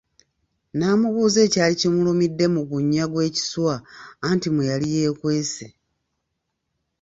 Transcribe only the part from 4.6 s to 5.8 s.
yali yeekwese.